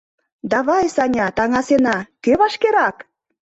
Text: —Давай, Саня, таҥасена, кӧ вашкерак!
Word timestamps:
—Давай, 0.51 0.85
Саня, 0.95 1.27
таҥасена, 1.37 1.97
кӧ 2.23 2.31
вашкерак! 2.39 2.97